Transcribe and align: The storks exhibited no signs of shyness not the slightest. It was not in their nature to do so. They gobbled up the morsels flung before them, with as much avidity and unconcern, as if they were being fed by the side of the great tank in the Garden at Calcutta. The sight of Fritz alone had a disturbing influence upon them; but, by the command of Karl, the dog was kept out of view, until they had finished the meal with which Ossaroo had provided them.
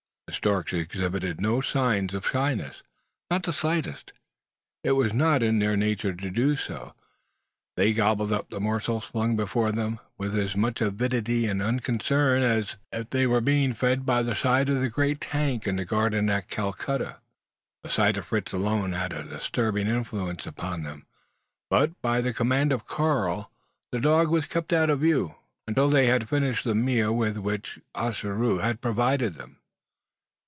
The 0.27 0.35
storks 0.37 0.71
exhibited 0.71 1.41
no 1.41 1.59
signs 1.59 2.13
of 2.13 2.25
shyness 2.25 2.83
not 3.29 3.43
the 3.43 3.51
slightest. 3.51 4.13
It 4.81 4.93
was 4.93 5.11
not 5.11 5.43
in 5.43 5.59
their 5.59 5.75
nature 5.75 6.13
to 6.13 6.29
do 6.29 6.55
so. 6.55 6.93
They 7.75 7.91
gobbled 7.91 8.31
up 8.31 8.49
the 8.49 8.61
morsels 8.61 9.03
flung 9.03 9.35
before 9.35 9.73
them, 9.73 9.99
with 10.17 10.39
as 10.39 10.55
much 10.55 10.79
avidity 10.79 11.47
and 11.47 11.61
unconcern, 11.61 12.43
as 12.43 12.77
if 12.93 13.09
they 13.09 13.27
were 13.27 13.41
being 13.41 13.73
fed 13.73 14.05
by 14.05 14.21
the 14.21 14.33
side 14.33 14.69
of 14.69 14.79
the 14.79 14.87
great 14.87 15.19
tank 15.19 15.67
in 15.67 15.75
the 15.75 15.83
Garden 15.83 16.29
at 16.29 16.47
Calcutta. 16.47 17.17
The 17.83 17.89
sight 17.89 18.15
of 18.15 18.25
Fritz 18.27 18.53
alone 18.53 18.93
had 18.93 19.11
a 19.11 19.25
disturbing 19.25 19.87
influence 19.87 20.45
upon 20.47 20.83
them; 20.83 21.05
but, 21.69 22.01
by 22.01 22.21
the 22.21 22.31
command 22.31 22.71
of 22.71 22.87
Karl, 22.87 23.51
the 23.91 23.99
dog 23.99 24.29
was 24.29 24.45
kept 24.45 24.71
out 24.71 24.89
of 24.89 25.01
view, 25.01 25.35
until 25.67 25.89
they 25.89 26.07
had 26.07 26.29
finished 26.29 26.63
the 26.63 26.73
meal 26.73 27.13
with 27.13 27.35
which 27.35 27.79
Ossaroo 27.95 28.59
had 28.59 28.79
provided 28.79 29.33
them. 29.35 29.57